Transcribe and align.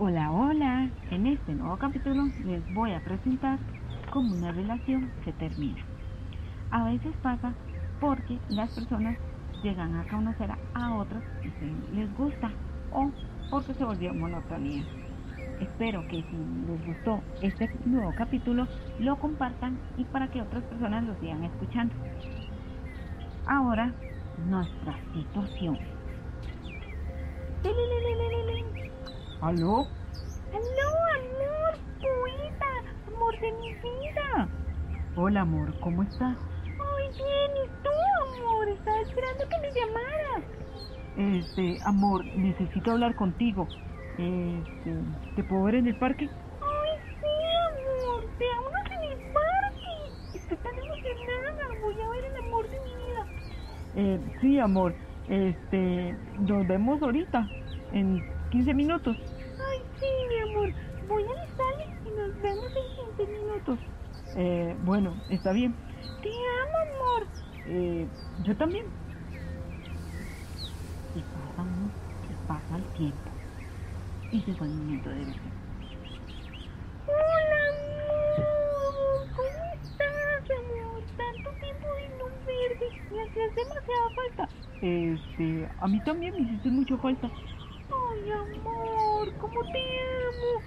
Hola, 0.00 0.30
hola. 0.30 0.88
En 1.10 1.26
este 1.26 1.52
nuevo 1.56 1.76
capítulo 1.76 2.28
les 2.44 2.62
voy 2.72 2.92
a 2.92 3.00
presentar 3.00 3.58
cómo 4.12 4.32
una 4.32 4.52
relación 4.52 5.10
se 5.24 5.32
termina. 5.32 5.82
A 6.70 6.84
veces 6.84 7.12
pasa 7.20 7.52
porque 8.00 8.38
las 8.48 8.70
personas 8.70 9.18
llegan 9.64 9.96
a 9.96 10.04
conocer 10.08 10.52
a 10.74 10.94
otros 10.94 11.20
y 11.42 11.96
les 11.96 12.16
gusta 12.16 12.48
o 12.92 13.10
porque 13.50 13.74
se 13.74 13.84
volvió 13.84 14.14
monotonía. 14.14 14.84
Espero 15.60 16.06
que 16.06 16.22
si 16.22 16.36
les 16.68 16.86
gustó 16.86 17.20
este 17.42 17.68
nuevo 17.84 18.14
capítulo 18.16 18.68
lo 19.00 19.16
compartan 19.16 19.80
y 19.96 20.04
para 20.04 20.28
que 20.28 20.40
otras 20.40 20.62
personas 20.62 21.02
lo 21.02 21.18
sigan 21.18 21.42
escuchando. 21.42 21.94
Ahora, 23.48 23.92
nuestra 24.48 24.94
situación. 25.12 25.76
¿Aló? 29.40 29.86
¡Aló, 30.50 30.88
amor! 31.14 31.78
¡Poeta! 32.00 32.66
¡Amor 33.06 33.40
de 33.40 33.52
mi 33.52 33.72
vida! 33.74 34.48
Hola, 35.14 35.42
amor, 35.42 35.78
¿cómo 35.78 36.02
estás? 36.02 36.36
¡Ay, 36.64 37.08
bien! 37.14 37.50
¿Y 37.64 37.68
tú, 37.84 37.90
amor? 38.42 38.68
Estaba 38.68 39.00
esperando 39.00 39.44
que 39.48 39.58
me 39.58 39.70
llamaras. 39.72 40.42
Este, 41.16 41.78
amor, 41.84 42.24
necesito 42.24 42.90
hablar 42.90 43.14
contigo. 43.14 43.68
Este, 44.18 44.96
¿te 45.36 45.44
puedo 45.44 45.62
ver 45.64 45.76
en 45.76 45.86
el 45.86 45.98
parque? 46.00 46.28
¡Ay, 46.60 46.98
sí, 47.20 47.26
amor! 47.70 48.24
¡Veámonos 48.40 48.86
en 48.90 49.02
el 49.04 49.32
parque! 49.32 50.36
Estoy 50.36 50.56
tan 50.56 50.78
emocionada. 50.78 51.68
Voy 51.80 52.00
a 52.00 52.08
ver 52.08 52.24
el 52.24 52.36
amor 52.38 52.68
de 52.68 52.80
mi 52.80 52.94
vida. 53.06 53.26
Eh, 53.94 54.20
sí, 54.40 54.58
amor. 54.58 54.96
Este, 55.28 56.16
nos 56.40 56.66
vemos 56.66 57.00
ahorita, 57.02 57.46
en 57.92 58.37
15 58.50 58.74
minutos. 58.74 59.16
¡Ay, 59.16 59.78
sí, 60.00 60.06
mi 60.28 60.50
amor! 60.50 60.72
Voy 61.08 61.22
a 61.22 61.42
avisarle 61.42 61.86
y 62.04 62.10
nos 62.10 62.42
vemos 62.42 62.66
en 62.66 63.16
15 63.16 63.32
minutos. 63.32 63.78
Eh, 64.36 64.76
bueno, 64.84 65.14
está 65.28 65.52
bien. 65.52 65.74
¡Te 66.22 66.30
amo, 66.30 66.78
amor! 66.78 67.26
Eh, 67.66 68.06
yo 68.44 68.56
también. 68.56 68.86
Y 71.14 71.20
pasa 71.20 71.68
y 72.30 72.46
pasa 72.46 72.76
el 72.76 72.84
tiempo. 72.94 73.30
Y 74.32 74.42
llegó 74.42 74.64
el 74.64 74.70
momento 74.70 75.10
de 75.10 75.16
verse. 75.16 75.40
¡Hola, 77.06 77.58
amor! 77.68 79.28
¿Cómo 79.36 79.64
estás, 79.74 80.50
amor? 80.58 81.02
Tanto 81.16 81.50
tiempo 81.60 81.86
de 81.96 82.08
no 82.18 82.24
verte. 82.46 82.86
Me 83.10 83.22
hacías 83.22 83.54
demasiada 83.54 84.10
falta. 84.14 84.48
Este, 84.80 85.68
a 85.80 85.88
mí 85.88 86.00
también 86.04 86.34
me 86.34 86.40
hiciste 86.42 86.70
mucha 86.70 86.96
falta. 86.98 87.30
Ay, 88.28 88.34
amor, 88.34 89.34
cómo 89.38 89.60
te 89.72 89.80
amo. 90.28 90.62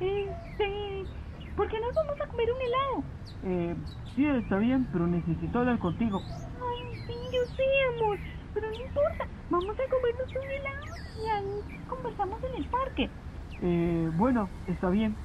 Este, 0.00 1.08
¿por 1.54 1.68
qué 1.68 1.76
no 1.78 1.86
vamos 1.94 2.20
a 2.20 2.28
comer 2.28 2.48
un 2.50 2.62
helado? 2.66 3.12
Eh, 3.42 3.76
sí, 4.16 4.26
está 4.26 4.58
bien, 4.58 4.88
pero 4.90 5.06
necesito 5.06 5.60
hablar 5.60 5.78
contigo. 5.78 6.26
Ay, 6.28 6.98
sí, 7.06 7.14
yo 7.32 7.40
sé, 7.56 7.64
amor, 7.94 8.20
pero 8.52 8.66
no 8.68 8.74
importa. 8.86 9.30
Vamos 9.48 9.76
a 9.78 9.90
comernos 9.90 10.30
un 10.34 10.50
helado 10.58 10.94
y 11.14 11.28
ahí 11.30 11.86
conversamos 11.86 12.40
en 12.42 12.64
el 12.64 12.70
parque. 12.70 13.16
Eh, 13.60 14.10
bueno, 14.14 14.52
está 14.66 14.90
bien. 14.90 15.18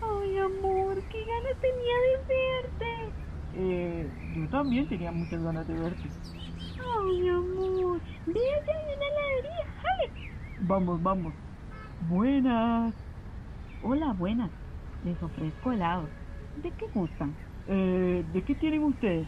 Ay, 0.00 0.38
amor, 0.38 1.04
qué 1.08 1.18
ganas 1.26 1.60
tenía 1.60 1.96
de 2.08 2.34
verte. 2.38 3.16
Eh, 3.52 4.12
yo 4.34 4.48
también 4.50 4.88
tenía 4.88 5.12
muchas 5.12 5.42
ganas 5.42 5.66
de 5.66 5.76
verte. 5.76 6.14
Ay, 6.78 7.28
amor, 7.28 8.02
ve 8.26 8.40
allá 8.40 8.76
en 8.94 9.00
la 9.00 9.06
heladería, 9.08 9.66
¡jale! 9.82 10.14
Vamos, 10.68 11.02
vamos. 11.02 11.32
Buenas. 12.10 12.94
Hola, 13.82 14.12
buenas. 14.12 14.50
Les 15.02 15.16
ofrezco 15.22 15.72
helados. 15.72 16.10
¿De 16.56 16.70
qué 16.72 16.84
gustan? 16.92 17.34
Eh, 17.68 18.22
¿de 18.34 18.42
qué 18.42 18.54
tienen 18.54 18.82
ustedes? 18.84 19.26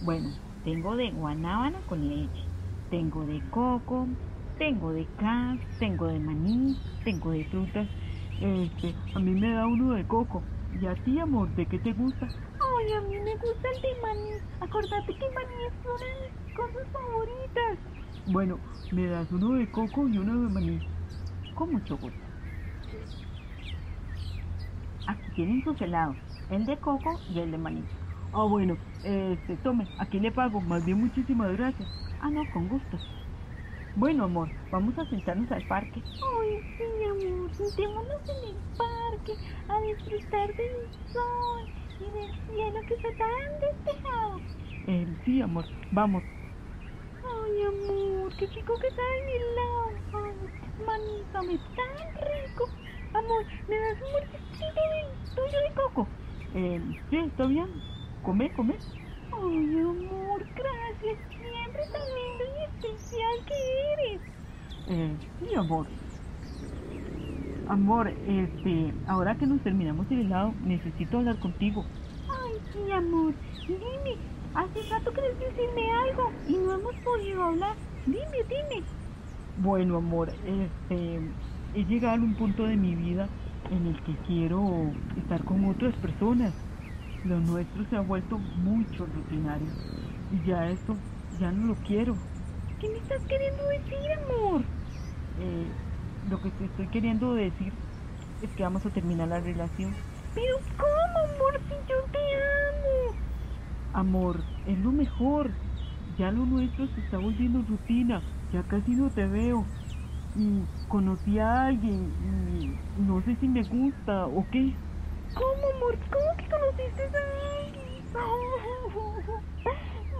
Bueno, 0.00 0.30
tengo 0.64 0.96
de 0.96 1.10
guanábana 1.10 1.78
con 1.86 2.08
leche, 2.08 2.40
tengo 2.88 3.26
de 3.26 3.42
coco, 3.50 4.08
tengo 4.56 4.92
de 4.92 5.06
cas, 5.18 5.58
tengo 5.78 6.06
de 6.06 6.18
maní, 6.18 6.74
tengo 7.04 7.32
de 7.32 7.44
frutas. 7.44 7.86
Este, 8.40 8.94
a 9.14 9.18
mí 9.18 9.32
me 9.32 9.52
da 9.52 9.66
uno 9.66 9.92
de 9.92 10.06
coco. 10.06 10.42
¿Y 10.80 10.86
a 10.86 10.94
ti, 10.94 11.18
amor, 11.18 11.54
de 11.56 11.66
qué 11.66 11.78
te 11.78 11.92
gusta? 11.92 12.26
Ay, 12.80 12.92
a 12.92 13.00
mí 13.02 13.18
me 13.18 13.36
gusta 13.36 13.68
el 13.74 13.82
de 13.82 14.00
maní. 14.00 14.30
Acordate 14.60 15.14
que 15.14 15.26
el 15.26 15.34
maní 15.34 15.54
es 15.66 15.74
una 15.84 16.06
de 16.14 16.30
mis 16.30 16.56
cosas 16.56 16.88
favoritas. 16.92 17.78
Bueno, 18.26 18.58
me 18.92 19.06
das 19.06 19.30
uno 19.32 19.54
de 19.54 19.70
coco 19.70 20.08
y 20.08 20.16
uno 20.16 20.42
de 20.42 20.48
maní. 20.48 20.88
Con 21.54 21.72
mucho 21.72 21.98
gusto. 21.98 22.18
Aquí 25.06 25.30
tienen 25.34 25.62
sus 25.64 25.80
helados, 25.80 26.16
el 26.50 26.64
de 26.64 26.76
coco 26.78 27.20
y 27.28 27.40
el 27.40 27.50
de 27.50 27.58
maní. 27.58 27.84
Ah, 28.32 28.44
bueno, 28.44 28.76
este, 29.04 29.56
tome, 29.56 29.86
aquí 29.98 30.18
le 30.18 30.30
pago. 30.30 30.60
Más 30.60 30.84
bien, 30.84 31.00
muchísimas 31.00 31.52
gracias. 31.56 31.88
Ah, 32.22 32.30
no, 32.30 32.42
con 32.52 32.68
gusto. 32.68 32.98
Bueno, 33.96 34.24
amor, 34.24 34.48
vamos 34.70 34.96
a 34.98 35.04
sentarnos 35.06 35.50
al 35.50 35.66
parque. 35.66 36.00
Ay, 36.04 36.60
sí, 36.78 37.04
amor, 37.04 37.52
sentémonos 37.52 38.22
en 38.28 38.50
el 38.50 38.56
parque 38.78 39.34
a 39.68 39.80
disfrutar 39.80 40.54
del 40.54 40.88
sol 41.12 41.79
y 42.00 42.10
del 42.10 42.32
cielo 42.46 42.80
que 42.86 42.94
está 42.94 43.08
tan 43.18 43.50
despejado. 43.60 44.40
Eh, 44.86 45.06
sí, 45.24 45.40
amor, 45.42 45.66
vamos. 45.90 46.22
Ay, 47.22 47.62
amor, 47.64 48.34
qué 48.36 48.48
chico 48.48 48.72
que 48.80 48.88
está 48.88 49.02
en 49.20 49.28
el 49.38 49.44
lado. 49.58 50.00
Ay, 50.24 50.36
manita, 50.86 51.42
me 51.42 51.58
tan 51.58 52.06
rico. 52.30 52.64
Amor, 53.12 53.44
¿me 53.68 53.76
das 53.76 53.98
un 54.04 54.12
mordisquito 54.12 54.80
de 54.92 55.00
tuyo 55.34 55.58
de 55.66 55.74
coco? 55.74 56.08
Eh, 56.54 56.80
sí, 57.10 57.16
está 57.18 57.46
bien. 57.46 57.68
Come, 58.22 58.50
come. 58.52 58.74
Ay, 59.32 59.78
amor, 59.78 60.46
gracias. 60.54 61.18
Siempre 61.36 61.82
tan 61.92 62.06
lindo 62.18 62.44
y 62.54 62.58
especial 62.70 63.36
que 63.46 63.58
eres. 63.92 64.22
Eh, 64.86 65.18
sí, 65.38 65.54
amor. 65.56 65.86
Amor, 67.70 68.08
este, 68.08 68.92
ahora 69.06 69.36
que 69.36 69.46
nos 69.46 69.60
terminamos 69.60 70.04
el 70.10 70.22
helado, 70.22 70.52
necesito 70.64 71.18
hablar 71.18 71.38
contigo. 71.38 71.84
Ay, 72.28 72.58
sí, 72.72 72.90
amor. 72.90 73.32
Dime, 73.68 74.16
hace 74.56 74.82
rato 74.90 75.12
querés 75.12 75.38
decirme 75.38 75.88
algo 75.92 76.32
y 76.48 76.54
no 76.54 76.72
hemos 76.72 76.96
podido 76.96 77.44
hablar. 77.44 77.76
Dime, 78.06 78.42
dime. 78.48 78.82
Bueno, 79.62 79.98
amor, 79.98 80.30
este, 80.30 81.20
he 81.76 81.84
llegado 81.84 82.20
a 82.20 82.24
un 82.24 82.34
punto 82.34 82.64
de 82.64 82.76
mi 82.76 82.96
vida 82.96 83.28
en 83.70 83.86
el 83.86 84.02
que 84.02 84.16
quiero 84.26 84.90
estar 85.16 85.44
con 85.44 85.64
otras 85.66 85.94
personas. 85.94 86.52
Lo 87.24 87.38
nuestro 87.38 87.84
se 87.84 87.96
ha 87.96 88.00
vuelto 88.00 88.36
mucho 88.64 89.06
rutinario 89.06 89.68
y 90.32 90.48
ya 90.48 90.68
esto, 90.70 90.96
ya 91.38 91.52
no 91.52 91.68
lo 91.68 91.74
quiero. 91.86 92.16
¿Qué 92.80 92.88
me 92.88 92.98
estás 92.98 93.22
queriendo 93.26 93.62
decir, 93.68 94.10
amor? 94.26 94.62
Eh, 95.38 95.66
lo 96.28 96.40
que 96.40 96.50
te 96.50 96.64
estoy 96.66 96.88
queriendo 96.88 97.34
decir 97.34 97.72
es 98.42 98.50
que 98.52 98.62
vamos 98.62 98.84
a 98.86 98.90
terminar 98.90 99.28
la 99.28 99.40
relación. 99.40 99.94
Pero 100.34 100.56
¿cómo, 100.76 101.34
amor, 101.34 101.60
si 101.68 101.74
yo 101.88 101.96
te 102.12 102.18
amo? 102.36 103.16
Amor, 103.92 104.36
es 104.66 104.78
lo 104.78 104.92
mejor. 104.92 105.50
Ya 106.18 106.30
lo 106.30 106.46
nuestro 106.46 106.86
se 106.88 107.00
está 107.00 107.18
volviendo 107.18 107.62
rutina. 107.68 108.22
Ya 108.52 108.62
casi 108.64 108.92
no 108.92 109.10
te 109.10 109.26
veo. 109.26 109.64
Y 110.34 110.62
conocí 110.88 111.38
a 111.38 111.66
alguien 111.66 112.12
y 112.96 113.00
no 113.00 113.20
sé 113.22 113.36
si 113.36 113.48
me 113.48 113.62
gusta 113.64 114.26
o 114.26 114.46
qué. 114.50 114.74
¿Cómo, 115.34 115.64
amor? 115.76 115.98
¿Cómo 116.10 116.36
que 116.38 116.48
conociste 116.48 117.02
a 117.02 117.64
alguien? 117.66 117.90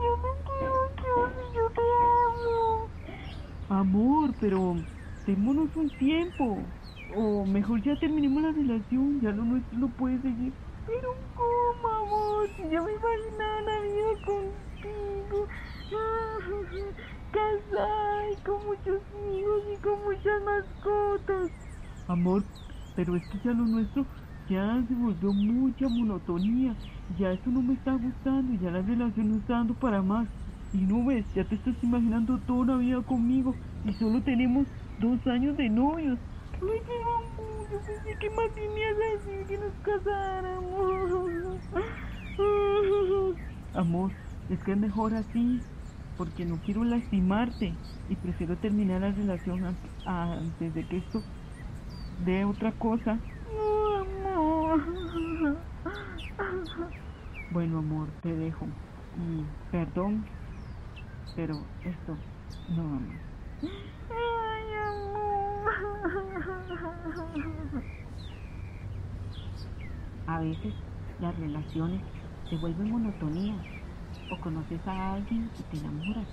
Yo 0.00 0.16
me 0.16 0.30
si 1.32 1.56
yo 1.56 1.64
te 1.74 1.82
amo. 2.10 3.80
Amor, 3.80 4.34
pero 4.40 4.74
démonos 5.30 5.74
un 5.76 5.88
tiempo. 5.98 6.58
O 7.16 7.44
mejor 7.46 7.82
ya 7.82 7.98
terminemos 7.98 8.42
la 8.42 8.52
relación. 8.52 9.20
Ya 9.20 9.30
lo 9.30 9.44
nuestro 9.44 9.78
no 9.78 9.88
puede 9.88 10.20
seguir. 10.22 10.52
Pero 10.86 11.14
¿cómo, 11.36 11.88
amor? 11.88 12.48
Yo 12.58 12.84
me 12.84 12.92
imaginaba 12.92 13.60
la 13.62 13.80
vida 13.80 14.12
contigo. 14.26 15.46
Casada 17.32 18.30
y 18.30 18.36
con 18.44 18.66
muchos 18.66 19.00
hijos 19.32 19.62
y 19.72 19.76
con 19.82 20.04
muchas 20.04 20.42
mascotas. 20.44 21.50
Amor, 22.08 22.42
pero 22.96 23.14
es 23.14 23.22
que 23.28 23.38
ya 23.44 23.52
lo 23.52 23.64
nuestro 23.66 24.04
ya 24.48 24.82
se 24.88 24.94
volvió 24.94 25.32
mucha 25.32 25.88
monotonía. 25.88 26.74
Ya 27.18 27.30
eso 27.30 27.50
no 27.50 27.62
me 27.62 27.74
está 27.74 27.92
gustando. 27.92 28.52
Ya 28.60 28.72
la 28.72 28.82
relación 28.82 29.30
no 29.30 29.36
está 29.36 29.54
dando 29.54 29.74
para 29.74 30.02
más. 30.02 30.26
Y 30.72 30.78
no 30.86 31.04
ves, 31.04 31.26
ya 31.34 31.44
te 31.44 31.56
estás 31.56 31.74
imaginando 31.82 32.40
toda 32.46 32.60
una 32.60 32.76
vida 32.78 33.02
conmigo. 33.02 33.56
Y 33.84 33.92
solo 33.94 34.22
tenemos 34.22 34.66
dos 34.98 35.26
años 35.26 35.56
de 35.56 35.68
novios. 35.68 36.18
Ay, 36.52 36.60
pero 36.60 36.70
yo 37.70 37.78
pensé 37.86 38.18
que 38.20 38.30
más 38.30 38.54
bien 38.54 38.70
me 38.74 38.80
ibas 38.80 38.98
a 39.00 39.08
decir 39.16 39.46
que 39.48 39.58
nos 39.58 39.74
casáramos. 39.82 41.60
Amor, 43.74 44.12
es 44.48 44.62
que 44.62 44.72
es 44.72 44.78
mejor 44.78 45.14
así. 45.14 45.62
Porque 46.16 46.44
no 46.44 46.60
quiero 46.60 46.84
lastimarte. 46.84 47.78
Y 48.08 48.16
prefiero 48.16 48.56
terminar 48.58 49.00
la 49.00 49.12
relación 49.12 49.64
an- 49.64 49.78
antes 50.04 50.74
de 50.74 50.86
que 50.86 50.98
esto 50.98 51.24
de 52.18 52.44
otra 52.44 52.72
cosa. 52.72 53.20
No, 54.24 54.36
amor. 54.36 54.80
Bueno, 57.50 57.78
amor, 57.78 58.12
te 58.22 58.34
dejo. 58.34 58.66
Mm, 59.16 59.44
perdón, 59.70 60.24
pero 61.34 61.72
esto 61.84 62.16
no 62.68 62.84
va 62.90 63.00
más. 63.00 63.22
Ay, 63.62 64.74
amor. 64.88 65.70
A 70.26 70.40
veces 70.40 70.74
las 71.18 71.36
relaciones 71.36 72.02
se 72.48 72.56
vuelven 72.56 72.88
monotonía 72.90 73.66
o 74.28 74.40
conoces 74.40 74.86
a 74.86 75.12
alguien 75.14 75.52
y 75.58 75.64
te 75.64 75.76
enamoras, 75.78 76.28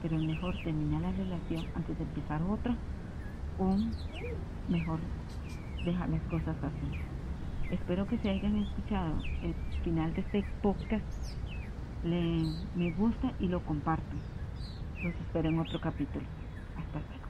pero 0.00 0.16
es 0.16 0.22
mejor 0.22 0.58
terminar 0.62 1.02
la 1.02 1.12
relación 1.12 1.70
antes 1.74 1.98
de 1.98 2.04
empezar 2.04 2.42
otra 2.42 2.78
o 3.56 3.78
mejor 4.66 5.00
dejar 5.82 6.10
las 6.10 6.26
cosas 6.26 6.62
así. 6.62 6.98
Espero 7.70 8.06
que 8.06 8.18
se 8.18 8.30
hayan 8.30 8.56
escuchado 8.56 9.26
el 9.40 9.56
final 9.82 10.14
de 10.14 10.22
este 10.22 10.44
podcast. 10.62 11.06
Le, 12.04 12.54
me 12.74 12.92
gusta 12.92 13.34
y 13.38 13.48
lo 13.48 13.64
comparto. 13.64 14.22
Los 15.02 15.14
espero 15.20 15.48
en 15.50 15.60
otro 15.60 15.80
capítulo. 15.80 16.28
Hasta 16.74 17.00
luego. 17.00 17.23